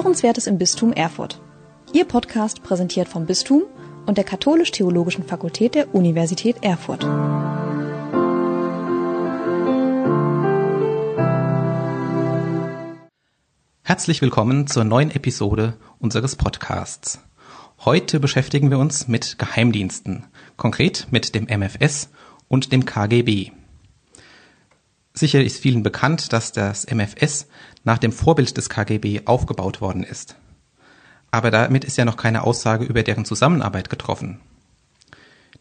[0.00, 1.42] Hörenswertes im Bistum Erfurt.
[1.92, 3.64] Ihr Podcast präsentiert vom Bistum
[4.06, 7.04] und der Katholisch-Theologischen Fakultät der Universität Erfurt.
[13.82, 17.20] Herzlich willkommen zur neuen Episode unseres Podcasts.
[17.84, 20.24] Heute beschäftigen wir uns mit Geheimdiensten,
[20.56, 22.08] konkret mit dem MFS
[22.48, 23.52] und dem KGB.
[25.12, 27.46] Sicher ist vielen bekannt, dass das MFS
[27.84, 30.36] nach dem Vorbild des KGB aufgebaut worden ist.
[31.30, 34.40] Aber damit ist ja noch keine Aussage über deren Zusammenarbeit getroffen.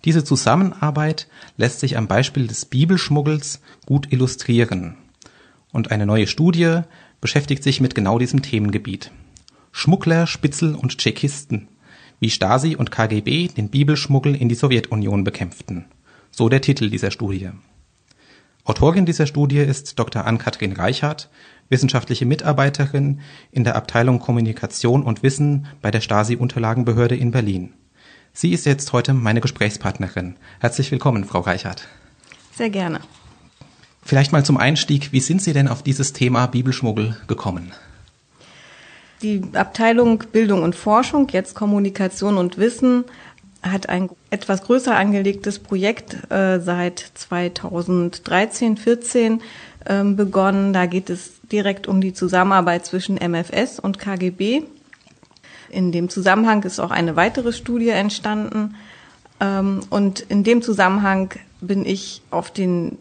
[0.05, 4.95] Diese Zusammenarbeit lässt sich am Beispiel des Bibelschmuggels gut illustrieren.
[5.71, 6.81] Und eine neue Studie
[7.21, 9.11] beschäftigt sich mit genau diesem Themengebiet.
[9.71, 11.67] Schmuggler, Spitzel und Tschechisten,
[12.19, 15.85] wie Stasi und KGB den Bibelschmuggel in die Sowjetunion bekämpften.
[16.31, 17.49] So der Titel dieser Studie.
[18.69, 20.27] Autorin dieser Studie ist Dr.
[20.27, 21.31] Ann-Kathrin Reichhardt,
[21.69, 23.19] wissenschaftliche Mitarbeiterin
[23.51, 27.73] in der Abteilung Kommunikation und Wissen bei der Stasi-Unterlagenbehörde in Berlin.
[28.31, 30.35] Sie ist jetzt heute meine Gesprächspartnerin.
[30.59, 31.87] Herzlich willkommen, Frau Reichhardt.
[32.55, 32.99] Sehr gerne.
[34.03, 37.71] Vielleicht mal zum Einstieg, wie sind Sie denn auf dieses Thema Bibelschmuggel gekommen?
[39.23, 43.05] Die Abteilung Bildung und Forschung, jetzt Kommunikation und Wissen,
[43.63, 49.41] hat ein etwas größer angelegtes Projekt äh, seit 2013, 14
[49.87, 50.73] ähm, begonnen.
[50.73, 54.63] Da geht es direkt um die Zusammenarbeit zwischen MFS und KGB.
[55.69, 58.75] In dem Zusammenhang ist auch eine weitere Studie entstanden.
[59.39, 62.97] Ähm, und in dem Zusammenhang bin ich auf den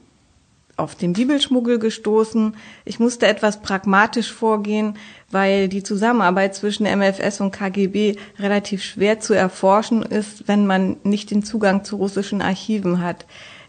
[0.77, 2.55] auf den Bibelschmuggel gestoßen.
[2.85, 4.97] Ich musste etwas pragmatisch vorgehen,
[5.31, 11.31] weil die Zusammenarbeit zwischen MFS und KGB relativ schwer zu erforschen ist, wenn man nicht
[11.31, 13.27] den Zugang zu russischen Archiven hat.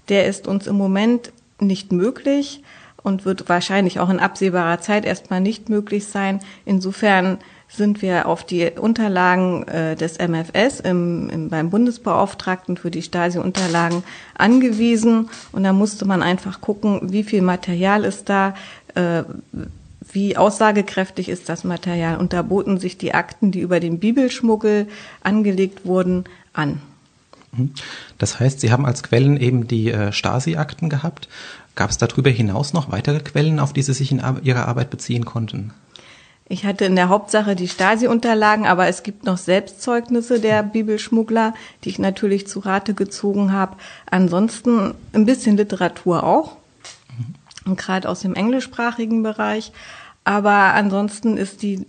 [0.07, 2.63] Der ist uns im Moment nicht möglich
[3.03, 6.39] und wird wahrscheinlich auch in absehbarer Zeit erstmal nicht möglich sein.
[6.65, 13.03] Insofern sind wir auf die Unterlagen äh, des MFS im, im, beim Bundesbeauftragten für die
[13.03, 14.03] Stasi-Unterlagen
[14.35, 15.29] angewiesen.
[15.51, 18.55] Und da musste man einfach gucken, wie viel Material ist da,
[18.95, 19.23] äh,
[20.11, 22.17] wie aussagekräftig ist das Material.
[22.17, 24.87] Und da boten sich die Akten, die über den Bibelschmuggel
[25.21, 26.81] angelegt wurden, an.
[27.51, 27.71] Mhm.
[28.17, 31.27] Das heißt, Sie haben als Quellen eben die äh, Stasi-Akten gehabt.
[31.75, 35.25] Gab es darüber hinaus noch weitere Quellen, auf die Sie sich in Ihrer Arbeit beziehen
[35.25, 35.73] konnten?
[36.51, 41.53] Ich hatte in der Hauptsache die Stasi-Unterlagen, aber es gibt noch Selbstzeugnisse der Bibelschmuggler,
[41.83, 43.77] die ich natürlich zu Rate gezogen habe.
[44.09, 46.58] Ansonsten ein bisschen Literatur auch, mhm.
[47.75, 49.71] Gerade aus dem englischsprachigen Bereich.
[50.23, 51.85] Aber ansonsten ist die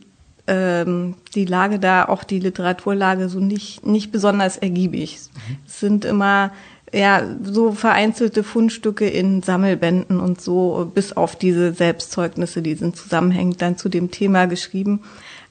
[0.47, 5.19] ähm, die Lage da, auch die Literaturlage so nicht nicht besonders ergiebig.
[5.35, 5.57] Mhm.
[5.67, 6.53] Es sind immer
[6.93, 13.63] ja, so vereinzelte Fundstücke in Sammelbänden und so, bis auf diese Selbstzeugnisse, die sind zusammenhängend
[13.63, 15.01] dann zu dem Thema geschrieben.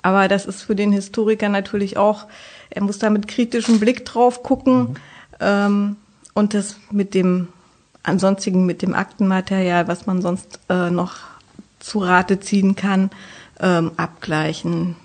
[0.01, 2.25] Aber das ist für den Historiker natürlich auch,
[2.69, 4.96] er muss da mit kritischem Blick drauf gucken mhm.
[5.40, 5.96] ähm,
[6.34, 7.47] und das mit dem
[8.03, 11.17] ansonstigen, mit dem Aktenmaterial, was man sonst äh, noch
[11.79, 13.09] zu Rate ziehen kann,
[13.59, 14.95] ähm, abgleichen.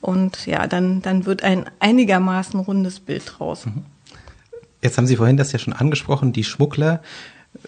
[0.00, 3.66] Und ja, dann, dann wird ein einigermaßen rundes Bild draus.
[3.66, 3.84] Mhm.
[4.82, 7.02] Jetzt haben Sie vorhin das ja schon angesprochen, die Schmuggler.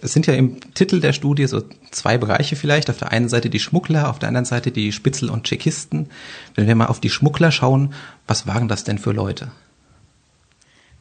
[0.02, 2.90] Es sind ja im Titel der Studie so zwei Bereiche vielleicht.
[2.90, 6.10] Auf der einen Seite die Schmuggler, auf der anderen Seite die Spitzel und Tschechisten.
[6.54, 7.94] Wenn wir mal auf die Schmuggler schauen,
[8.26, 9.50] was waren das denn für Leute?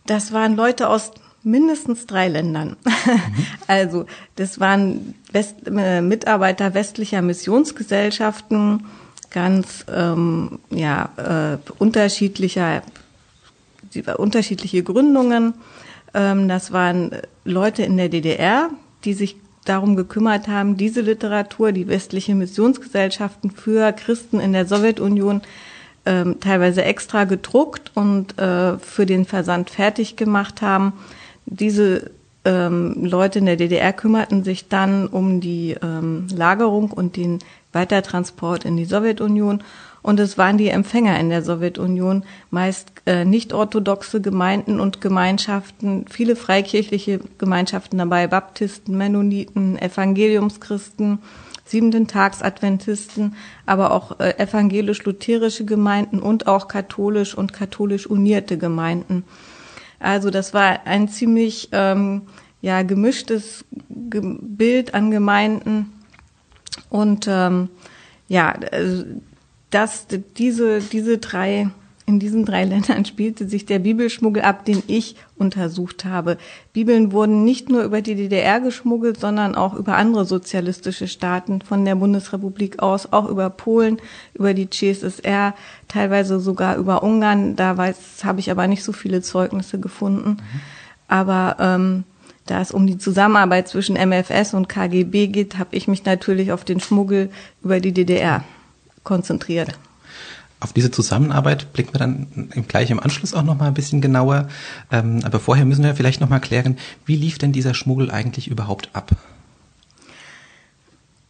[0.05, 1.11] Das waren Leute aus
[1.45, 2.77] mindestens drei Ländern.
[2.83, 2.91] Mhm.
[3.67, 8.85] Also das waren West, äh, Mitarbeiter westlicher Missionsgesellschaften,
[9.31, 12.83] ganz ähm, ja äh, unterschiedlicher,
[14.17, 15.55] unterschiedliche Gründungen.
[16.13, 17.11] Ähm, das waren
[17.43, 18.69] Leute in der DDR,
[19.03, 25.41] die sich darum gekümmert haben, diese Literatur, die westliche Missionsgesellschaften für Christen in der Sowjetunion
[26.05, 30.93] ähm, teilweise extra gedruckt und äh, für den Versand fertig gemacht haben.
[31.45, 32.11] Diese
[32.43, 37.39] ähm, Leute in der DDR kümmerten sich dann um die ähm, Lagerung und den
[37.73, 39.63] Weitertransport in die Sowjetunion
[40.05, 46.35] und es waren die Empfänger in der Sowjetunion, meist äh, nicht-orthodoxe Gemeinden und Gemeinschaften, viele
[46.35, 51.23] freikirchliche Gemeinschaften dabei, Baptisten, Mennoniten, Evangeliumschristen,
[51.65, 53.35] siebenten Tags Adventisten,
[53.65, 59.23] aber auch äh, evangelisch-lutherische Gemeinden und auch katholisch und katholisch unierte Gemeinden.
[59.99, 62.23] Also das war ein ziemlich ähm,
[62.61, 65.93] ja gemischtes Ge Bild an Gemeinden.
[66.89, 67.69] Und ähm,
[68.27, 69.05] ja, also
[69.69, 70.07] dass
[70.37, 71.69] diese, diese drei
[72.05, 76.37] in diesen drei Ländern spielte sich der Bibelschmuggel ab, den ich untersucht habe.
[76.73, 81.83] Bibeln wurden nicht nur über die DDR geschmuggelt, sondern auch über andere sozialistische Staaten von
[81.83, 83.97] der Bundesrepublik aus, auch über Polen,
[84.33, 85.55] über die CSSR,
[85.87, 87.55] teilweise sogar über Ungarn.
[87.55, 90.37] Da weiß, habe ich aber nicht so viele Zeugnisse gefunden.
[91.07, 92.03] Aber ähm,
[92.45, 96.63] da es um die Zusammenarbeit zwischen MFS und KGB geht, habe ich mich natürlich auf
[96.63, 97.29] den Schmuggel
[97.63, 98.43] über die DDR
[99.03, 99.77] konzentriert.
[100.59, 104.47] Auf diese Zusammenarbeit blicken wir dann gleich im Anschluss auch noch mal ein bisschen genauer.
[104.91, 108.47] Ähm, aber vorher müssen wir vielleicht noch mal klären, wie lief denn dieser Schmuggel eigentlich
[108.47, 109.11] überhaupt ab?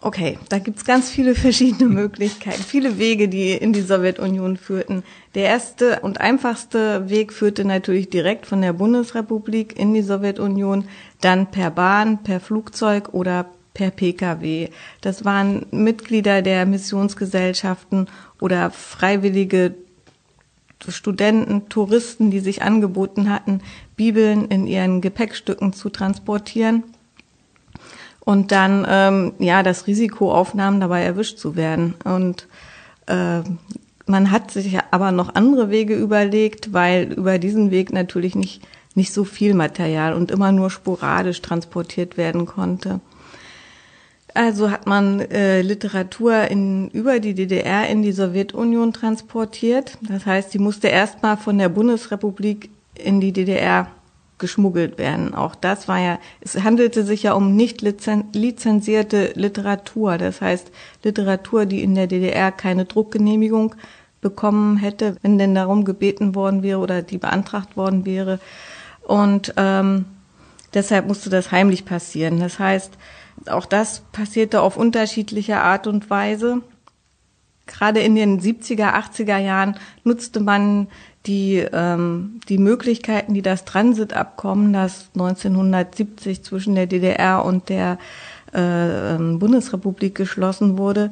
[0.06, 5.02] Okay, da gibt's ganz viele verschiedene Möglichkeiten, viele Wege, die in die Sowjetunion führten.
[5.34, 10.88] Der erste und einfachste Weg führte natürlich direkt von der Bundesrepublik in die Sowjetunion,
[11.22, 14.70] dann per Bahn, per Flugzeug oder per Pkw.
[15.02, 18.08] Das waren Mitglieder der Missionsgesellschaften
[18.42, 19.76] oder freiwillige
[20.88, 23.62] Studenten, Touristen, die sich angeboten hatten,
[23.96, 26.84] Bibeln in ihren Gepäckstücken zu transportieren
[28.20, 31.94] und dann ähm, ja das Risiko aufnahmen, dabei erwischt zu werden.
[32.04, 32.48] Und
[33.06, 33.42] äh,
[34.08, 38.62] man hat sich aber noch andere Wege überlegt, weil über diesen Weg natürlich nicht
[38.96, 43.02] nicht so viel Material und immer nur sporadisch transportiert werden konnte.
[44.36, 49.98] Also hat man äh, Literatur in, über die DDR in die Sowjetunion transportiert.
[50.02, 53.88] Das heißt, die musste erstmal von der Bundesrepublik in die DDR
[54.38, 55.34] geschmuggelt werden.
[55.34, 60.18] Auch das war ja, es handelte sich ja um nicht lizenzierte Literatur.
[60.18, 60.70] Das heißt,
[61.04, 63.74] Literatur, die in der DDR keine Druckgenehmigung
[64.20, 68.42] bekommen hätte, wenn denn darum gebeten worden wäre oder die beantragt worden wäre.
[69.02, 70.04] Und ähm,
[70.74, 72.42] deshalb musste das heimlich passieren.
[72.42, 72.98] Das heißt,
[73.48, 76.62] auch das passierte auf unterschiedliche Art und Weise.
[77.68, 80.88] Gerade in den 70er, 80er Jahren nutzte man
[81.26, 87.98] die, ähm, die Möglichkeiten, die das Transitabkommen, das 1970 zwischen der DDR und der
[88.54, 91.12] äh, ähm, Bundesrepublik geschlossen wurde,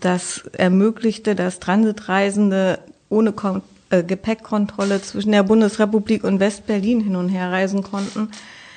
[0.00, 7.28] das ermöglichte, dass Transitreisende ohne Kon äh, Gepäckkontrolle zwischen der Bundesrepublik und Westberlin hin und
[7.28, 8.30] her reisen konnten.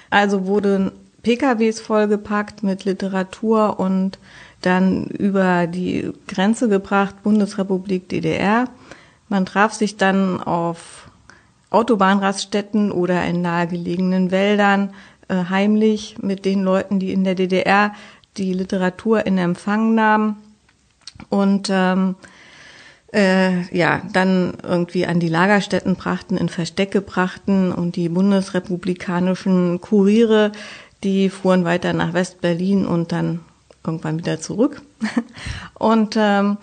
[0.10, 0.92] Also wurde
[1.28, 4.18] PKWs vollgepackt mit Literatur und
[4.62, 8.70] dann über die Grenze gebracht, Bundesrepublik DDR.
[9.28, 11.10] Man traf sich dann auf
[11.70, 14.94] Autobahnraststätten oder in nahegelegenen Wäldern
[15.28, 17.94] äh, heimlich mit den Leuten, die in der DDR
[18.38, 20.38] die Literatur in Empfang nahmen
[21.28, 22.16] und ähm,
[23.14, 30.54] äh, ja, dann irgendwie an die Lagerstätten brachten, in Verstecke brachten und die bundesrepublikanischen Kuriere
[31.04, 33.42] die fuhren weiter nach West-Berlin und dann
[33.86, 34.82] irgendwann wieder zurück.
[35.76, 36.58] Und ähm,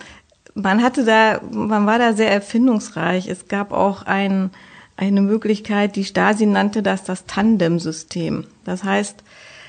[0.53, 3.27] man hatte da, man war da sehr erfindungsreich.
[3.27, 4.51] Es gab auch ein,
[4.95, 8.45] eine Möglichkeit, die Stasi nannte das das Tandem-System.
[8.63, 9.23] Das heißt,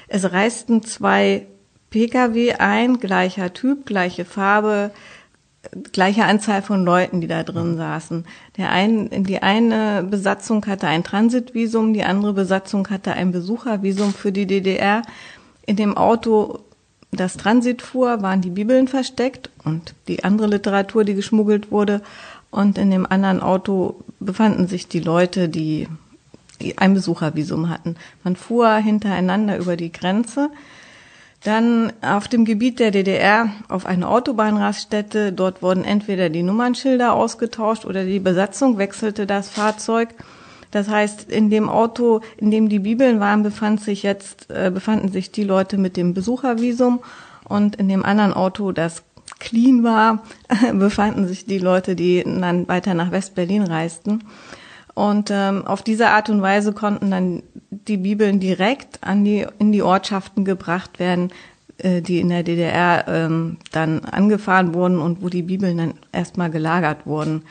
[0.08, 1.46] es reisten zwei
[1.90, 4.90] Pkw ein, gleicher Typ, gleiche Farbe,
[5.92, 8.24] gleiche Anzahl von Leuten, die da drin saßen.
[8.56, 14.32] Der ein, die eine Besatzung hatte ein Transitvisum, die andere Besatzung hatte ein Besuchervisum für
[14.32, 15.02] die DDR.
[15.66, 16.60] In dem Auto,
[17.12, 22.02] das Transit fuhr, waren die Bibeln versteckt und die andere Literatur, die geschmuggelt wurde.
[22.50, 25.88] Und in dem anderen Auto befanden sich die Leute, die
[26.76, 27.96] ein Besuchervisum hatten.
[28.24, 30.50] Man fuhr hintereinander über die Grenze.
[31.46, 35.32] Dann auf dem Gebiet der DDR auf eine Autobahnraststätte.
[35.32, 40.08] Dort wurden entweder die Nummernschilder ausgetauscht oder die Besatzung wechselte das Fahrzeug.
[40.72, 45.12] Das heißt, in dem Auto, in dem die Bibeln waren, befand sich jetzt, äh, befanden
[45.12, 46.98] sich die Leute mit dem Besuchervisum
[47.44, 49.04] und in dem anderen Auto, das
[49.38, 50.24] clean war,
[50.72, 54.24] befanden sich die Leute, die dann weiter nach West-Berlin reisten.
[54.96, 59.70] Und ähm, auf diese Art und Weise konnten dann die Bibeln direkt an die, in
[59.70, 61.32] die Ortschaften gebracht werden,
[61.76, 66.48] äh, die in der DDR ähm, dann angefahren wurden und wo die Bibeln dann erstmal
[66.48, 67.42] gelagert wurden.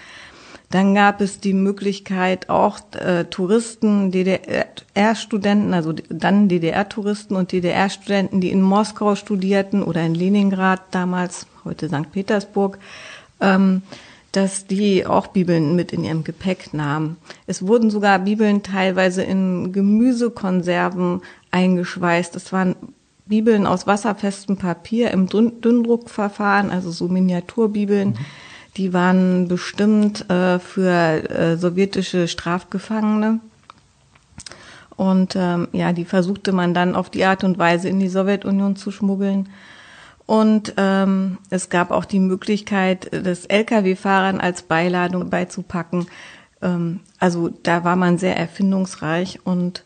[0.71, 8.49] Dann gab es die Möglichkeit, auch äh, Touristen, DDR-Studenten, also dann DDR-Touristen und DDR-Studenten, die
[8.49, 12.11] in Moskau studierten oder in Leningrad damals, heute St.
[12.11, 12.79] Petersburg,
[13.39, 13.83] ähm,
[14.35, 17.17] dass die auch Bibeln mit in ihrem Gepäck nahmen.
[17.47, 22.35] Es wurden sogar Bibeln teilweise in Gemüsekonserven eingeschweißt.
[22.35, 22.75] Es waren
[23.25, 28.09] Bibeln aus wasserfestem Papier im Dünndruckverfahren, also so Miniaturbibeln.
[28.09, 28.17] Mhm.
[28.77, 33.39] Die waren bestimmt äh, für äh, sowjetische Strafgefangene.
[34.97, 38.75] Und ähm, ja, die versuchte man dann auf die Art und Weise in die Sowjetunion
[38.75, 39.49] zu schmuggeln.
[40.25, 46.07] Und ähm, es gab auch die Möglichkeit, das Lkw-Fahrern als Beiladung beizupacken.
[46.61, 49.83] Ähm, also da war man sehr erfindungsreich und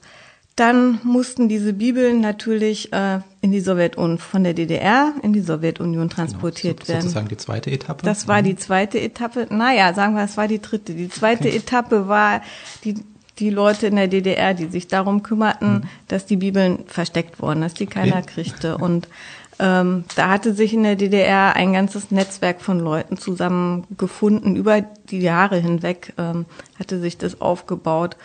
[0.60, 6.10] dann mussten diese Bibeln natürlich äh, in die Sowjetunion, von der DDR in die Sowjetunion
[6.10, 7.02] transportiert genau, so, werden.
[7.04, 8.06] Sozusagen die zweite Etappe?
[8.06, 9.48] Das war die zweite Etappe.
[9.50, 10.94] Naja, sagen wir, es war die dritte.
[10.94, 11.58] Die zweite okay.
[11.58, 12.42] Etappe war
[12.84, 12.96] die,
[13.40, 15.82] die Leute in der DDR, die sich darum kümmerten, mhm.
[16.10, 18.28] dass die Bibeln versteckt wurden, dass die keiner okay.
[18.34, 18.78] kriegte.
[18.78, 19.08] Und
[19.60, 24.56] ähm, da hatte sich in der DDR ein ganzes Netzwerk von Leuten zusammengefunden.
[24.56, 26.46] Über die Jahre hinweg ähm,
[26.80, 28.16] hatte sich das aufgebaut.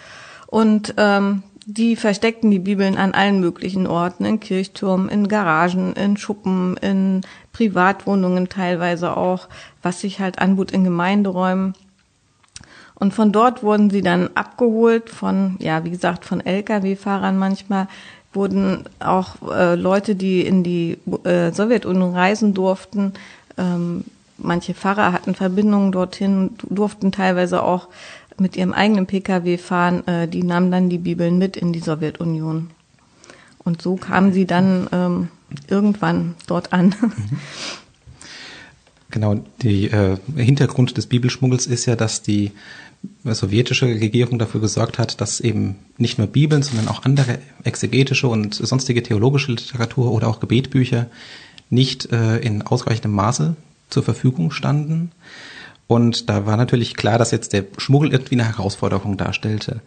[0.47, 6.17] Und ähm, die versteckten die Bibeln an allen möglichen Orten, in Kirchturmen, in Garagen, in
[6.17, 7.23] Schuppen, in
[7.53, 9.49] Privatwohnungen teilweise auch,
[9.83, 11.75] was sich halt anbot in Gemeinderäumen.
[12.95, 17.88] Und von dort wurden sie dann abgeholt von, ja, wie gesagt, von Lkw-Fahrern manchmal,
[18.35, 23.12] wurden auch äh, Leute, die in die äh, Sowjetunion reisen durften,
[23.57, 24.05] ähm,
[24.38, 27.88] manche Pfarrer hatten Verbindungen dorthin, durften teilweise auch
[28.38, 32.71] mit ihrem eigenen Pkw fahren, äh, die nahmen dann die Bibeln mit in die Sowjetunion.
[33.59, 35.29] Und so kamen sie dann ähm,
[35.69, 36.95] irgendwann dort an.
[39.14, 42.50] Genau, der äh, Hintergrund des Bibelschmuggels ist ja, dass die
[43.23, 48.54] sowjetische Regierung dafür gesorgt hat, dass eben nicht nur Bibeln, sondern auch andere exegetische und
[48.54, 51.06] sonstige theologische Literatur oder auch Gebetbücher
[51.71, 53.54] nicht äh, in ausreichendem Maße
[53.88, 55.12] zur Verfügung standen.
[55.87, 59.80] Und da war natürlich klar, dass jetzt der Schmuggel irgendwie eine Herausforderung darstellte.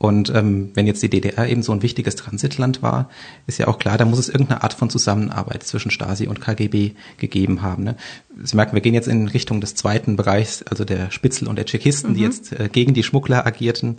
[0.00, 3.10] Und ähm, wenn jetzt die DDR eben so ein wichtiges Transitland war,
[3.46, 6.92] ist ja auch klar, da muss es irgendeine Art von Zusammenarbeit zwischen Stasi und KGB
[7.18, 7.84] gegeben haben.
[7.84, 7.96] Ne?
[8.42, 11.66] Sie merken, wir gehen jetzt in Richtung des zweiten Bereichs, also der Spitzel und der
[11.66, 12.14] Tschechisten, mhm.
[12.14, 13.98] die jetzt äh, gegen die Schmuggler agierten.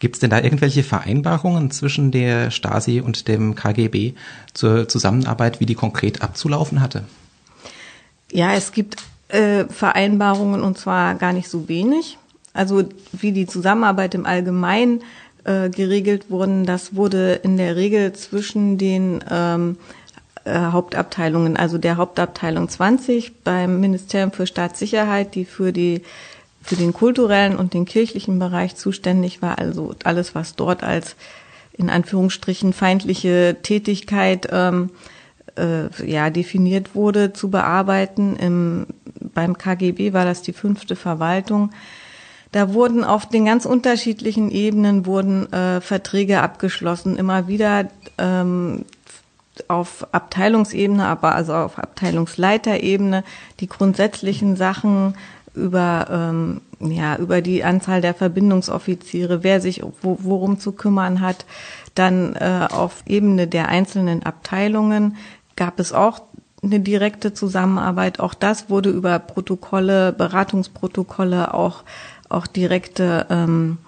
[0.00, 4.14] Gibt es denn da irgendwelche Vereinbarungen zwischen der Stasi und dem KGB
[4.52, 7.04] zur Zusammenarbeit, wie die konkret abzulaufen hatte?
[8.32, 8.96] Ja, es gibt
[9.28, 12.18] äh, Vereinbarungen und zwar gar nicht so wenig.
[12.54, 15.02] Also wie die Zusammenarbeit im Allgemeinen
[15.44, 19.76] äh, geregelt wurden, das wurde in der Regel zwischen den ähm,
[20.44, 26.02] äh, Hauptabteilungen, also der Hauptabteilung 20 beim Ministerium für Staatssicherheit, die für die
[26.62, 31.14] für den kulturellen und den kirchlichen Bereich zuständig war, also alles, was dort als
[31.76, 34.90] in Anführungsstrichen feindliche Tätigkeit ähm,
[35.56, 38.36] äh, ja definiert wurde, zu bearbeiten.
[38.36, 38.86] Im,
[39.20, 41.70] beim KGB war das die fünfte Verwaltung.
[42.54, 48.84] Da wurden auf den ganz unterschiedlichen Ebenen wurden äh, Verträge abgeschlossen, immer wieder ähm,
[49.66, 53.24] auf Abteilungsebene, aber also auf Abteilungsleiterebene.
[53.58, 55.16] Die grundsätzlichen Sachen
[55.52, 61.46] über ähm, ja über die Anzahl der Verbindungsoffiziere, wer sich wo, worum zu kümmern hat,
[61.96, 65.16] dann äh, auf Ebene der einzelnen Abteilungen
[65.56, 66.20] gab es auch
[66.64, 68.20] eine direkte Zusammenarbeit.
[68.20, 71.82] Auch das wurde über Protokolle, Beratungsprotokolle, auch,
[72.28, 73.78] auch direkte ähm,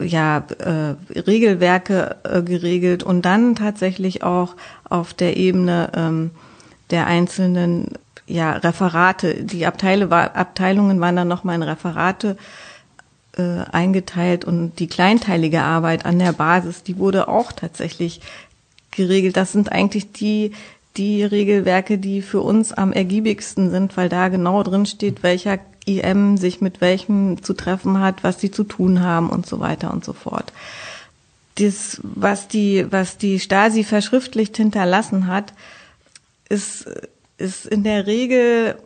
[0.00, 4.54] ja, äh, Regelwerke äh, geregelt und dann tatsächlich auch
[4.88, 6.30] auf der Ebene ähm,
[6.90, 7.88] der einzelnen
[8.26, 9.44] ja, Referate.
[9.44, 12.36] Die Abteile war, Abteilungen waren dann nochmal in Referate
[13.36, 18.20] äh, eingeteilt und die kleinteilige Arbeit an der Basis, die wurde auch tatsächlich
[18.90, 19.36] geregelt.
[19.36, 20.52] Das sind eigentlich die,
[20.96, 26.36] die Regelwerke, die für uns am ergiebigsten sind, weil da genau drin steht, welcher IM
[26.36, 30.04] sich mit welchem zu treffen hat, was sie zu tun haben und so weiter und
[30.04, 30.52] so fort.
[31.56, 35.52] Das, was die, was die Stasi verschriftlicht hinterlassen hat,
[36.48, 36.86] ist,
[37.36, 38.76] ist in der Regel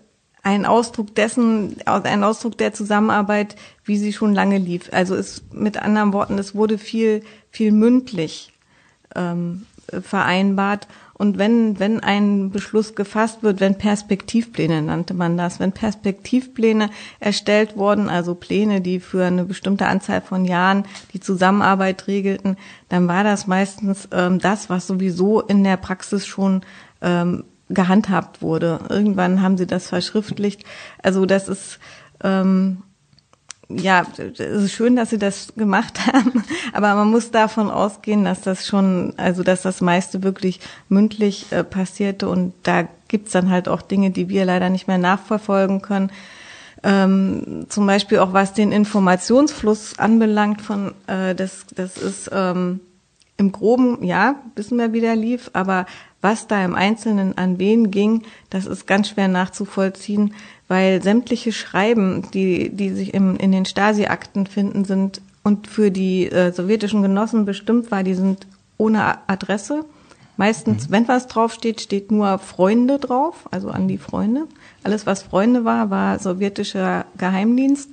[0.43, 4.91] ein Ausdruck dessen, ein Ausdruck der Zusammenarbeit, wie sie schon lange lief.
[4.93, 8.53] Also es, mit anderen Worten, es wurde viel, viel mündlich
[9.17, 10.87] ähm, vereinbart.
[11.19, 17.77] Und wenn, wenn ein Beschluss gefasst wird, wenn Perspektivpläne nannte man das, wenn Perspektivpläne erstellt
[17.77, 22.57] wurden, also Pläne, die für eine bestimmte Anzahl von Jahren die Zusammenarbeit regelten,
[22.89, 26.63] dann war das meistens ähm, das, was sowieso in der Praxis schon
[27.01, 28.81] ähm, gehandhabt wurde.
[28.89, 30.65] Irgendwann haben sie das verschriftlicht.
[31.03, 31.79] Also das ist
[32.23, 32.83] ähm,
[33.69, 38.41] ja, es ist schön, dass sie das gemacht haben, aber man muss davon ausgehen, dass
[38.41, 43.69] das schon, also dass das meiste wirklich mündlich äh, passierte und da gibt's dann halt
[43.69, 46.11] auch Dinge, die wir leider nicht mehr nachverfolgen können.
[46.83, 52.81] Ähm, zum Beispiel auch was den Informationsfluss anbelangt von, äh, das, das ist ähm,
[53.39, 55.87] im Groben, ja, wissen wir, wie der lief, aber
[56.21, 60.35] was da im Einzelnen an wen ging, das ist ganz schwer nachzuvollziehen
[60.69, 66.31] weil sämtliche Schreiben, die, die sich im, in den Stasi-Akten finden, sind und für die
[66.31, 68.47] äh, sowjetischen Genossen bestimmt war, die sind
[68.79, 69.85] ohne Adresse.
[70.37, 70.93] Meistens, mhm.
[70.93, 74.47] wenn was draufsteht, steht nur Freunde drauf, also an die Freunde.
[74.83, 77.91] Alles, was Freunde war, war sowjetischer Geheimdienst.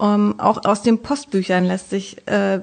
[0.00, 2.60] Ähm, auch aus den Postbüchern lässt sich äh,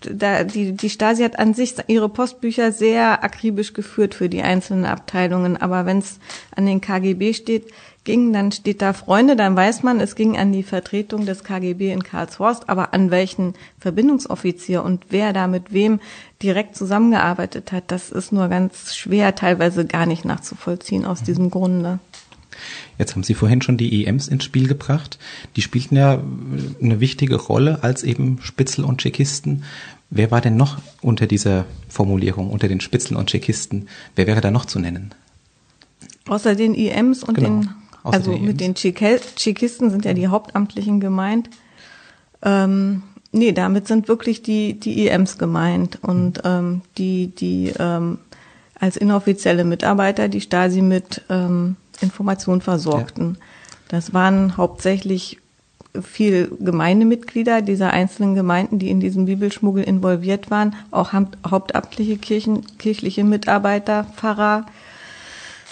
[0.00, 4.84] da, die, die Stasi hat an sich ihre Postbücher sehr akribisch geführt für die einzelnen
[4.84, 5.56] Abteilungen.
[5.56, 6.18] Aber wenn es
[6.54, 7.72] an den KGB steht,
[8.06, 11.92] ging, dann steht da Freunde, dann weiß man, es ging an die Vertretung des KGB
[11.92, 16.00] in Karlshorst, aber an welchen Verbindungsoffizier und wer da mit wem
[16.42, 21.24] direkt zusammengearbeitet hat, das ist nur ganz schwer, teilweise gar nicht nachzuvollziehen aus mhm.
[21.26, 21.98] diesem Grunde.
[22.98, 25.18] Jetzt haben Sie vorhin schon die EMs ins Spiel gebracht.
[25.56, 26.22] Die spielten ja
[26.80, 29.64] eine wichtige Rolle als eben Spitzel und Tschechisten.
[30.08, 33.88] Wer war denn noch unter dieser Formulierung, unter den Spitzeln und Tschechisten?
[34.14, 35.14] Wer wäre da noch zu nennen?
[36.28, 37.70] Außer den EMs und genau, den,
[38.12, 41.50] also mit den Tschechisten sind ja die Hauptamtlichen gemeint.
[42.42, 48.18] Ähm, nee, damit sind wirklich die, die EMs gemeint und ähm, die, die ähm,
[48.78, 53.36] als inoffizielle Mitarbeiter die Stasi mit ähm, Informationen versorgten.
[53.38, 53.44] Ja.
[53.88, 55.38] Das waren hauptsächlich
[56.02, 63.24] viel Gemeindemitglieder dieser einzelnen Gemeinden, die in diesem Bibelschmuggel involviert waren, auch hauptamtliche Kirchen, kirchliche
[63.24, 64.66] Mitarbeiter, Pfarrer,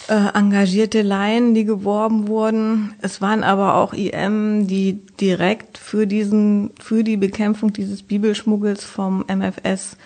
[0.08, 2.94] äh, engagierte Laien, die geworben wurden.
[3.00, 9.24] Es waren aber auch IM, die direkt für diesen, für die Bekämpfung dieses Bibelschmuggels vom
[9.28, 9.96] MFS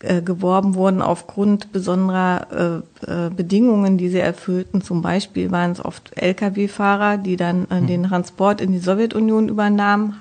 [0.00, 4.82] äh, geworben wurden aufgrund besonderer äh, äh, Bedingungen, die sie erfüllten.
[4.82, 10.20] Zum Beispiel waren es oft Lkw-Fahrer, die dann äh, den Transport in die Sowjetunion übernahmen,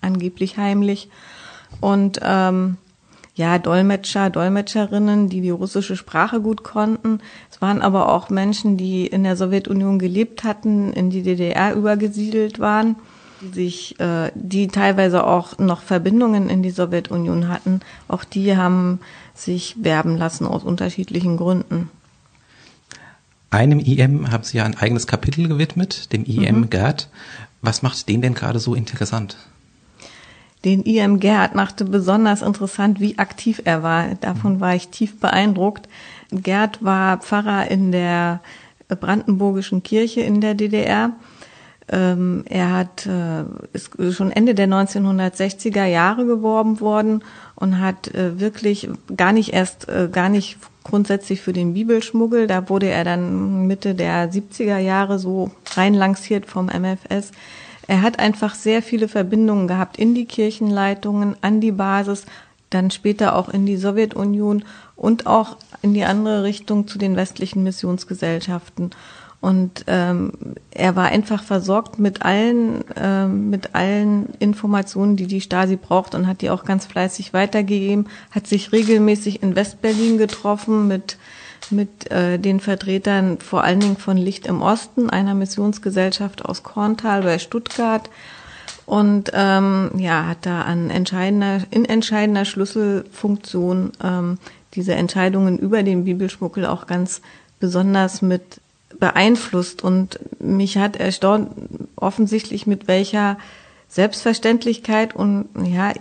[0.00, 1.08] angeblich heimlich.
[1.80, 2.76] Und ähm,
[3.34, 7.20] ja, Dolmetscher, Dolmetscherinnen, die die russische Sprache gut konnten.
[7.50, 12.58] Es waren aber auch Menschen, die in der Sowjetunion gelebt hatten, in die DDR übergesiedelt
[12.58, 12.96] waren
[13.52, 19.00] sich, äh, die teilweise auch noch Verbindungen in die Sowjetunion hatten, auch die haben
[19.34, 21.90] sich werben lassen aus unterschiedlichen Gründen.
[23.50, 26.70] Einem IM haben Sie ja ein eigenes Kapitel gewidmet, dem IM mhm.
[26.70, 27.08] Gerd.
[27.60, 29.36] Was macht den denn gerade so interessant?
[30.64, 34.14] Den IM Gerd machte besonders interessant, wie aktiv er war.
[34.20, 35.88] Davon war ich tief beeindruckt.
[36.30, 38.40] Gerd war Pfarrer in der
[38.88, 41.12] Brandenburgischen Kirche in der DDR
[41.92, 47.22] ähm, er hat äh, ist schon Ende der 1960er Jahre geworben worden
[47.54, 52.46] und hat äh, wirklich gar nicht erst äh, gar nicht grundsätzlich für den Bibelschmuggel.
[52.46, 57.32] Da wurde er dann Mitte der 70er Jahre so reinlanciert vom MFS.
[57.86, 62.26] Er hat einfach sehr viele Verbindungen gehabt in die Kirchenleitungen, an die Basis,
[62.70, 64.64] dann später auch in die Sowjetunion
[64.96, 68.90] und auch in die andere Richtung zu den westlichen Missionsgesellschaften.
[69.40, 70.32] Und ähm,
[70.70, 76.28] er war einfach versorgt mit allen, ähm, mit allen Informationen, die die Stasi braucht und
[76.28, 81.18] hat die auch ganz fleißig weitergegeben, hat sich regelmäßig in Westberlin getroffen mit,
[81.70, 87.22] mit äh, den Vertretern vor allen Dingen von Licht im Osten, einer Missionsgesellschaft aus Korntal
[87.22, 88.10] bei Stuttgart.
[88.84, 94.38] Und ähm, ja, hat da an entscheidender, in entscheidender Schlüsselfunktion ähm,
[94.74, 97.22] diese Entscheidungen über den Bibelschmuggel auch ganz
[97.60, 98.60] besonders mit
[98.98, 101.50] beeinflusst und mich hat erstaunt
[101.96, 103.38] offensichtlich mit welcher
[103.88, 105.92] Selbstverständlichkeit und ja,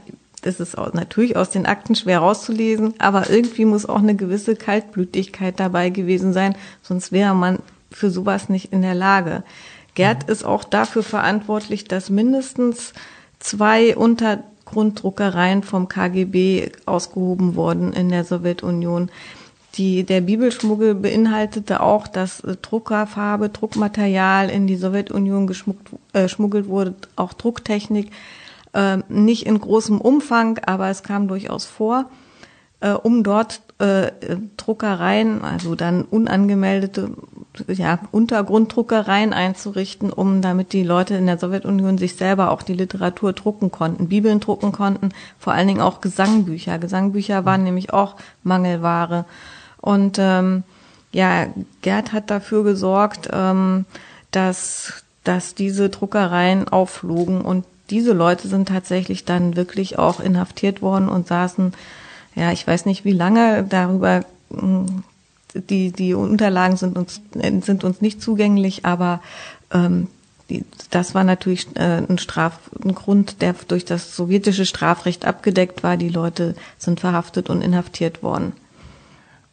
[0.41, 4.55] das ist auch natürlich aus den Akten schwer rauszulesen, aber irgendwie muss auch eine gewisse
[4.55, 7.59] Kaltblütigkeit dabei gewesen sein, sonst wäre man
[7.91, 9.43] für sowas nicht in der Lage.
[9.93, 12.93] Gerd ist auch dafür verantwortlich, dass mindestens
[13.39, 19.09] zwei Untergrunddruckereien vom KGB ausgehoben wurden in der Sowjetunion.
[19.75, 26.95] Die, der Bibelschmuggel beinhaltete auch, dass äh, Druckerfarbe, Druckmaterial in die Sowjetunion geschmuggelt äh, wurde,
[27.15, 28.11] auch Drucktechnik,
[28.73, 32.05] äh, nicht in großem Umfang, aber es kam durchaus vor,
[32.79, 34.11] äh, um dort äh,
[34.57, 37.11] Druckereien, also dann unangemeldete
[37.67, 43.33] ja, Untergrunddruckereien einzurichten, um damit die Leute in der Sowjetunion sich selber auch die Literatur
[43.33, 46.77] drucken konnten, Bibeln drucken konnten, vor allen Dingen auch Gesangbücher.
[46.77, 49.25] Gesangbücher waren nämlich auch Mangelware.
[49.81, 50.63] Und ähm,
[51.11, 51.47] ja,
[51.81, 53.85] Gerd hat dafür gesorgt, ähm,
[54.31, 61.09] dass, dass diese Druckereien aufflogen und diese Leute sind tatsächlich dann wirklich auch inhaftiert worden
[61.09, 61.73] und saßen,
[62.35, 65.03] ja, ich weiß nicht wie lange darüber, hm,
[65.53, 69.21] die, die Unterlagen sind uns, sind uns nicht zugänglich, aber
[69.73, 70.07] ähm,
[70.49, 75.83] die, das war natürlich äh, ein, Straf, ein Grund, der durch das sowjetische Strafrecht abgedeckt
[75.83, 75.97] war.
[75.97, 78.53] Die Leute sind verhaftet und inhaftiert worden.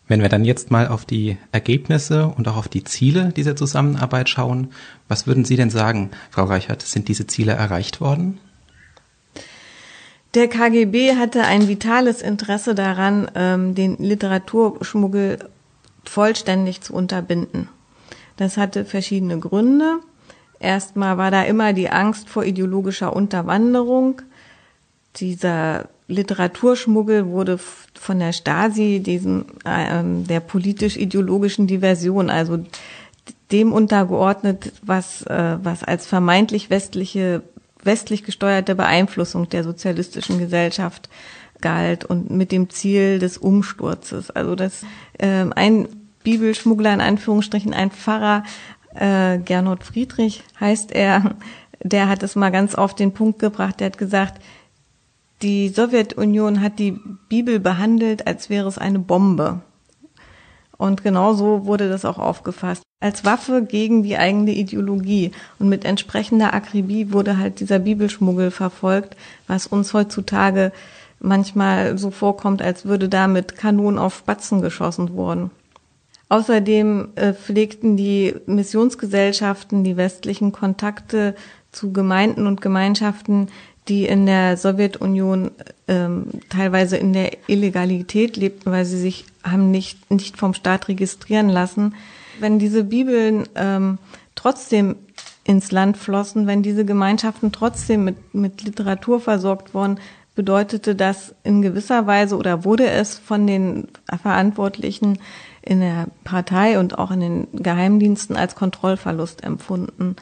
[0.09, 4.31] Wenn wir dann jetzt mal auf die Ergebnisse und auch auf die Ziele dieser Zusammenarbeit
[4.31, 4.73] schauen,
[5.07, 8.41] was würden Sie denn sagen, Frau Reichert, sind diese Ziele erreicht worden?
[10.35, 15.39] Der KGB hatte ein vitales Interesse daran, ähm, den Literaturschmuggel
[16.05, 17.69] vollständig zu unterbinden.
[18.37, 20.01] Das hatte verschiedene Gründe.
[20.59, 24.23] Erstmal war da immer die Angst vor ideologischer Unterwanderung.
[25.17, 32.59] Dieser Literaturschmuggel wurde von der Stasi, diesem äh, der politisch-ideologischen Diversion, also
[33.53, 37.43] dem untergeordnet, was äh, was als vermeintlich westliche
[37.83, 41.09] westlich gesteuerte Beeinflussung der sozialistischen Gesellschaft
[41.61, 44.31] galt und mit dem Ziel des Umsturzes.
[44.31, 44.83] Also dass
[45.19, 45.89] äh, ein
[46.25, 48.45] Bibelschmuggler in Anführungsstrichen, ein Pfarrer,
[48.95, 51.37] äh, Gernot Friedrich heißt er,
[51.83, 54.43] der hat es mal ganz auf den Punkt gebracht, der hat gesagt,
[55.43, 56.99] die Sowjetunion hat die
[57.29, 59.61] Bibel behandelt, als wäre es eine Bombe.
[60.77, 62.83] Und genau so wurde das auch aufgefasst.
[63.01, 65.33] Als Waffe gegen die eigene Ideologie.
[65.59, 70.73] Und mit entsprechender Akribie wurde halt dieser Bibelschmuggel verfolgt, was uns heutzutage
[71.21, 75.51] manchmal so vorkommt, als würde da mit Kanonen auf Spatzen geschossen worden.
[76.29, 81.35] Außerdem äh, pflegten die Missionsgesellschaften die westlichen Kontakte
[81.73, 83.49] zu Gemeinden und Gemeinschaften,
[83.89, 85.51] die in der Sowjetunion
[85.87, 91.49] ähm, teilweise in der Illegalität lebten, weil sie sich haben nicht, nicht vom Staat registrieren
[91.49, 91.95] lassen.
[92.41, 93.99] Wenn diese Bibeln ähm,
[94.35, 94.97] trotzdem
[95.45, 99.99] ins Land flossen, wenn diese Gemeinschaften trotzdem mit, mit Literatur versorgt wurden,
[100.35, 103.89] bedeutete das in gewisser Weise oder wurde es von den
[104.23, 105.19] Verantwortlichen
[105.63, 110.15] in der Partei und auch in den Geheimdiensten als Kontrollverlust empfunden.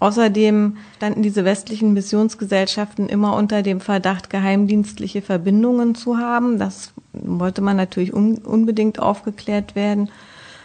[0.00, 6.58] Außerdem standen diese westlichen Missionsgesellschaften immer unter dem Verdacht, geheimdienstliche Verbindungen zu haben.
[6.58, 10.10] Das wollte man natürlich un unbedingt aufgeklärt werden.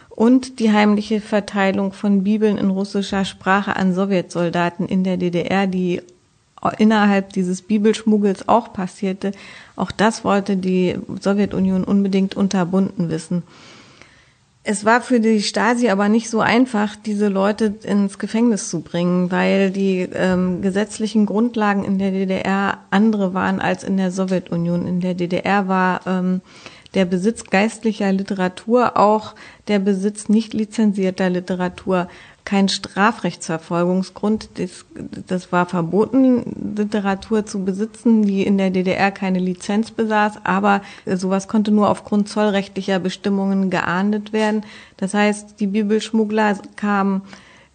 [0.09, 6.01] Und die heimliche Verteilung von Bibeln in russischer Sprache an Sowjetsoldaten in der DDR, die
[6.77, 9.31] innerhalb dieses Bibelschmuggels auch passierte.
[9.75, 13.41] Auch das wollte die Sowjetunion unbedingt unterbunden wissen.
[14.65, 19.29] Es war für die Stasi aber nicht so einfach, diese Leute ins Gefängnis zu bringen,
[19.29, 24.87] weil die ähm, gesetzlichen Grundlagen in der DDR andere waren als in der Sowjetunion.
[24.87, 26.39] In der DDR war ähm,
[26.93, 29.35] der Besitz geistlicher Literatur auch
[29.67, 32.07] der Besitz nicht lizenzierter Literatur
[32.45, 34.49] kein Strafrechtsverfolgungsgrund.
[34.55, 34.85] Das,
[35.27, 41.47] das war verboten, Literatur zu besitzen, die in der DDR keine Lizenz besaß, aber sowas
[41.47, 44.63] konnte nur aufgrund zollrechtlicher Bestimmungen geahndet werden.
[44.97, 47.21] Das heißt, die Bibelschmuggler kamen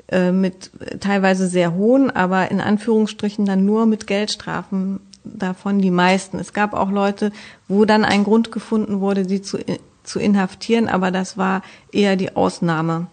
[0.09, 6.38] äh, mit teilweise sehr hohen, aber in Anführungsstrichen dann nur mit Geldstrafen davon die meisten.
[6.38, 7.33] Es gab auch Leute,
[7.68, 9.59] wo dann ein Grund gefunden wurde, sie zu,
[10.02, 13.07] zu inhaftieren, aber das war eher die Ausnahme.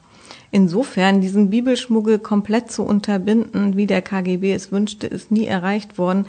[0.55, 6.27] Insofern diesen Bibelschmuggel komplett zu unterbinden, wie der KGB es wünschte, ist nie erreicht worden.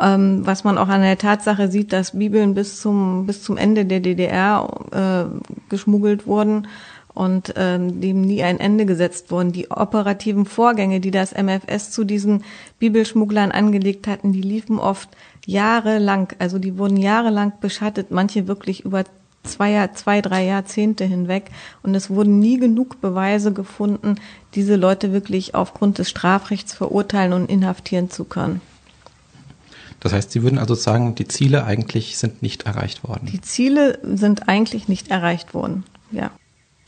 [0.00, 3.84] Ähm, was man auch an der Tatsache sieht, dass Bibeln bis zum bis zum Ende
[3.84, 6.66] der DDR äh, geschmuggelt wurden
[7.12, 9.52] und ähm, dem nie ein Ende gesetzt wurden.
[9.52, 12.44] Die operativen Vorgänge, die das MFS zu diesen
[12.78, 15.10] Bibelschmugglern angelegt hatten, die liefen oft
[15.44, 19.04] jahrelang, also die wurden jahrelang beschattet, manche wirklich über
[19.48, 21.50] zwei, zwei, drei Jahrzehnte hinweg.
[21.82, 24.16] Und es wurden nie genug Beweise gefunden,
[24.54, 28.60] diese Leute wirklich aufgrund des Strafrechts verurteilen und inhaftieren zu können.
[30.00, 33.26] Das heißt, Sie würden also sagen, die Ziele eigentlich sind nicht erreicht worden.
[33.26, 36.30] Die Ziele sind eigentlich nicht erreicht worden, ja.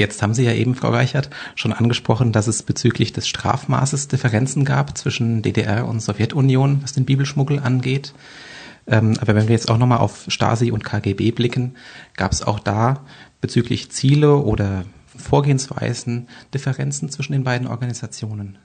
[0.01, 4.65] Jetzt haben Sie ja eben, Frau Reichert, schon angesprochen, dass es bezüglich des Strafmaßes Differenzen
[4.65, 8.15] gab zwischen DDR und Sowjetunion, was den Bibelschmuggel angeht.
[8.91, 11.77] Ähm, aber wenn wir jetzt auch nochmal auf Stasi und KGB blicken,
[12.17, 13.05] gab es auch da
[13.41, 14.85] bezüglich Ziele oder
[15.17, 18.59] Vorgehensweisen Differenzen zwischen den beiden Organisationen?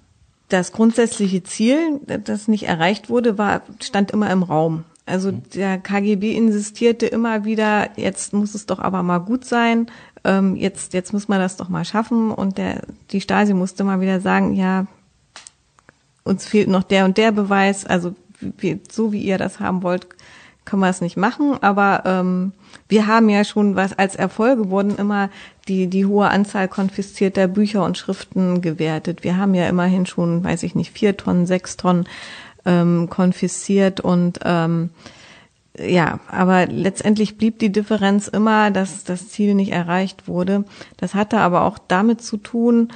[0.49, 4.83] Das grundsätzliche Ziel, das nicht erreicht wurde, war, stand immer im Raum.
[5.05, 5.43] Also mhm.
[5.53, 9.87] der KGB insistierte immer wieder, jetzt muss es doch aber mal gut sein,
[10.23, 12.31] ähm, jetzt, jetzt muss man das doch mal schaffen.
[12.31, 14.87] Und der, die Stasi musste mal wieder sagen, ja,
[16.23, 20.07] uns fehlt noch der und der Beweis, also wie, so wie ihr das haben wollt,
[20.65, 21.57] können wir es nicht machen.
[21.61, 22.51] Aber ähm,
[22.87, 25.29] wir haben ja schon was als Erfolge wurden immer
[25.67, 29.23] die, die hohe Anzahl konfiszierter Bücher und Schriften gewertet.
[29.23, 32.07] Wir haben ja immerhin schon, weiß ich nicht, vier Tonnen, sechs Tonnen
[32.65, 34.89] ähm, konfisziert und ähm,
[35.77, 40.63] ja, aber letztendlich blieb die Differenz immer, dass das Ziel nicht erreicht wurde.
[40.97, 42.89] Das hatte aber auch damit zu tun,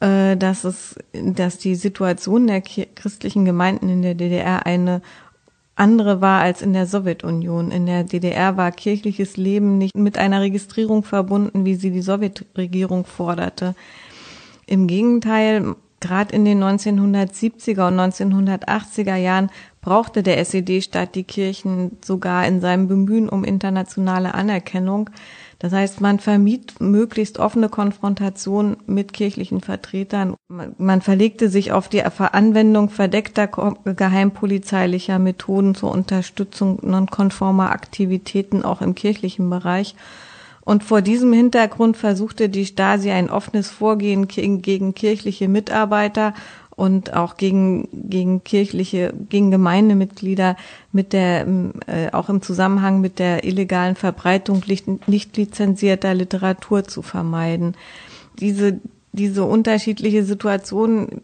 [0.00, 5.00] äh, dass es, dass die Situation der christlichen Gemeinden in der DDR eine
[5.76, 7.70] andere war als in der Sowjetunion.
[7.70, 13.04] In der DDR war kirchliches Leben nicht mit einer Registrierung verbunden, wie sie die Sowjetregierung
[13.04, 13.74] forderte.
[14.66, 22.46] Im Gegenteil, gerade in den 1970er und 1980er Jahren brauchte der SED-Staat die Kirchen sogar
[22.46, 25.10] in seinem Bemühen um internationale Anerkennung.
[25.64, 30.34] Das heißt, man vermied möglichst offene Konfrontation mit kirchlichen Vertretern.
[30.76, 33.48] Man verlegte sich auf die Anwendung verdeckter
[33.86, 39.94] geheimpolizeilicher Methoden zur Unterstützung nonkonformer Aktivitäten auch im kirchlichen Bereich.
[40.66, 46.34] Und vor diesem Hintergrund versuchte die Stasi ein offenes Vorgehen gegen kirchliche Mitarbeiter
[46.76, 50.56] und auch gegen, gegen kirchliche, gegen Gemeindemitglieder
[50.92, 51.46] mit der,
[51.86, 57.76] äh, auch im Zusammenhang mit der illegalen Verbreitung nicht, nicht lizenzierter Literatur zu vermeiden.
[58.40, 58.80] Diese,
[59.12, 61.22] diese unterschiedliche Situation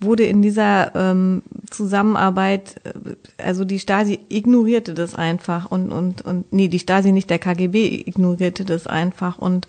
[0.00, 6.52] wurde in dieser ähm, Zusammenarbeit, äh, also die Stasi ignorierte das einfach und und und
[6.52, 9.68] nee, die Stasi nicht der KGB ignorierte das einfach und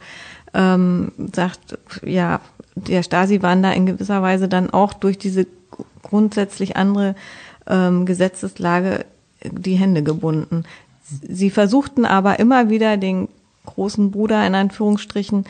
[0.54, 2.42] ähm, sagt ja,
[2.88, 5.48] der Stasi waren da in gewisser Weise dann auch durch diese
[6.02, 7.16] grundsätzlich andere
[7.68, 9.06] ähm, Gesetzeslage
[9.44, 10.64] die Hände gebunden.
[11.04, 13.30] Sie versuchten aber immer wieder den
[13.66, 15.46] großen Bruder in Anführungsstrichen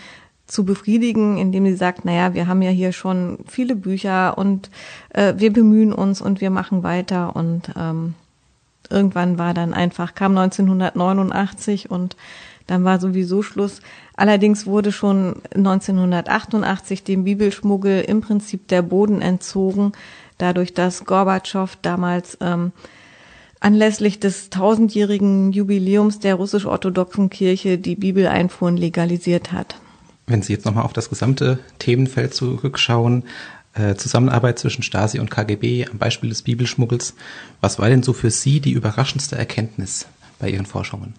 [0.47, 4.69] zu befriedigen, indem sie sagt, naja, wir haben ja hier schon viele Bücher und
[5.09, 8.13] äh, wir bemühen uns und wir machen weiter und ähm,
[8.89, 12.15] irgendwann war dann einfach, kam 1989 und
[12.67, 13.79] dann war sowieso Schluss.
[14.15, 19.93] Allerdings wurde schon 1988 dem Bibelschmuggel im Prinzip der Boden entzogen,
[20.37, 22.71] dadurch, dass Gorbatschow damals ähm,
[23.59, 29.79] anlässlich des tausendjährigen Jubiläums der russisch-orthodoxen Kirche die Bibeleinfuhren legalisiert hat.
[30.27, 33.23] Wenn Sie jetzt nochmal auf das gesamte Themenfeld zurückschauen,
[33.73, 37.15] äh, Zusammenarbeit zwischen Stasi und KGB am Beispiel des Bibelschmuggels,
[37.61, 40.07] was war denn so für Sie die überraschendste Erkenntnis
[40.39, 41.13] bei Ihren Forschungen?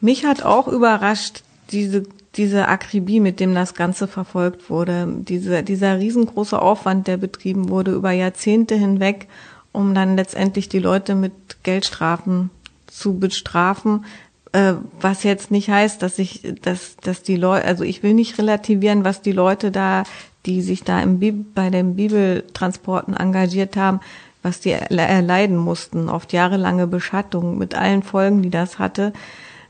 [0.00, 2.04] Mich hat auch überrascht diese
[2.38, 7.92] diese Akribie, mit dem das Ganze verfolgt wurde, diese, dieser riesengroße Aufwand, der betrieben wurde
[7.92, 9.26] über Jahrzehnte hinweg,
[9.72, 11.32] um dann letztendlich die Leute mit
[11.64, 12.50] Geldstrafen
[12.86, 14.04] zu bestrafen,
[14.52, 18.38] äh, was jetzt nicht heißt, dass ich, dass, dass die Leute, also ich will nicht
[18.38, 20.04] relativieren, was die Leute da,
[20.46, 24.00] die sich da im Bib bei den Bibeltransporten engagiert haben,
[24.42, 29.12] was die erleiden mussten, oft jahrelange Beschattung mit allen Folgen, die das hatte.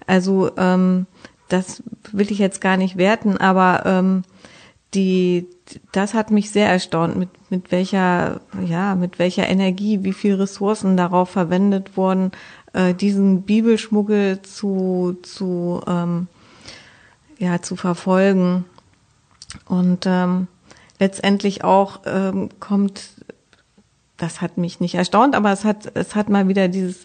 [0.09, 1.07] Also ähm,
[1.49, 4.25] das will ich jetzt gar nicht werten, aber ähm,
[4.95, 5.47] die,
[5.93, 10.97] das hat mich sehr erstaunt, mit, mit welcher, ja, mit welcher Energie, wie viel Ressourcen
[10.97, 12.33] darauf verwendet wurden,
[12.73, 16.29] äh, diesen Bibelschmuggel zu, zu, ähm,
[17.39, 18.65] ja, zu verfolgen.
[19.67, 20.49] Und ähm,
[20.99, 23.11] letztendlich auch ähm, kommt,
[24.17, 27.05] das hat mich nicht erstaunt, aber es hat, es hat mal wieder dieses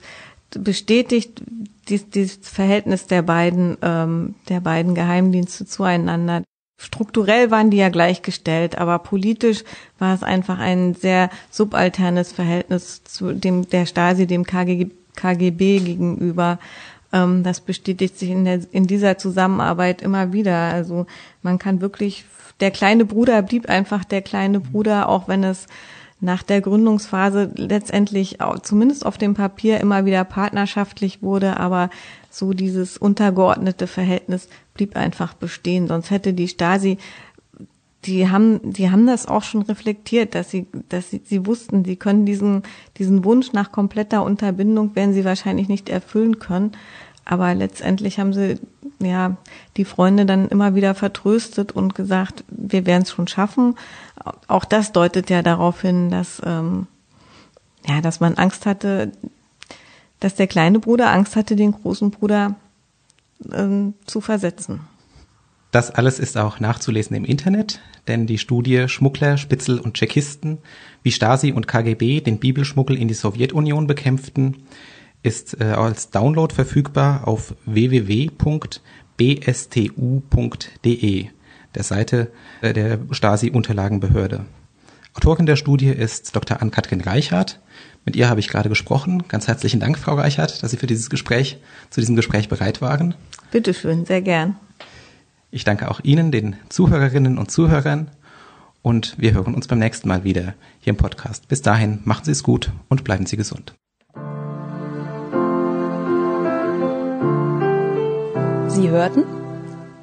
[0.60, 1.42] bestätigt,
[1.90, 6.44] dies, dieses Verhältnis der beiden, ähm, der beiden Geheimdienste zueinander.
[6.78, 9.64] Strukturell waren die ja gleichgestellt, aber politisch
[10.00, 16.60] war es einfach ein sehr subalternes Verhältnis zu dem der Stasi, dem KGB, KGB gegenüber.
[17.12, 20.58] Ähm, das bestätigt sich in, der, in dieser Zusammenarbeit immer wieder.
[20.58, 21.06] Also
[21.42, 22.26] man kann wirklich,
[22.60, 25.68] der kleine Bruder blieb einfach der kleine Bruder, auch wenn es
[26.24, 31.90] nach der Gründungsphase letztendlich auch, zumindest auf dem Papier immer wieder partnerschaftlich wurde, aber
[32.30, 35.88] so dieses untergeordnete Verhältnis blieb einfach bestehen.
[35.88, 36.98] Sonst hätte die Stasi,
[38.06, 41.98] die haben, die haben das auch schon reflektiert, dass sie, dass sie, sie wussten, sie
[41.98, 42.64] können diesen,
[42.98, 46.72] diesen Wunsch nach kompletter Unterbindung werden sie wahrscheinlich nicht erfüllen können.
[47.26, 48.60] Aber letztendlich haben sie
[49.02, 49.38] ja
[49.78, 53.76] die Freunde dann immer wieder vertröstet und gesagt, wir werden es schon schaffen.
[54.48, 56.88] Auch das deutet ja darauf hin, dass ähm,
[57.88, 59.12] ja, dass man Angst hatte,
[60.20, 62.56] dass der kleine Bruder Angst hatte, den großen Bruder
[63.52, 64.82] ähm, zu versetzen.
[65.72, 70.60] Das alles ist auch nachzulesen im Internet, denn die Studie Schmuggler, Spitzel und Tschechisten,
[71.02, 74.68] wie Stasi und KGB den Bibelschmuggel in die Sowjetunion bekämpften,
[75.24, 78.30] ist äh, als Download verfügbar auf www.bstu.de,
[81.76, 82.32] der Seite
[82.62, 84.46] äh, der Stasi-Unterlagenbehörde.
[85.14, 86.62] Autorin der Studie ist Dr.
[86.62, 87.60] Ann-Kathrin Reichert.
[88.06, 89.24] Mit ihr habe ich gerade gesprochen.
[89.28, 91.60] Ganz herzlichen Dank, Frau Reichert, dass Sie für dieses Gespräch,
[91.90, 93.14] zu diesem Gespräch bereit waren.
[93.52, 94.56] Bitteschön, sehr gern.
[95.52, 98.10] Ich danke auch Ihnen, den Zuhörerinnen und Zuhörern.
[98.82, 101.48] Und wir hören uns beim nächsten Mal wieder hier im Podcast.
[101.48, 103.76] Bis dahin, machen Sie es gut und bleiben Sie gesund.
[108.68, 109.43] Sie hörten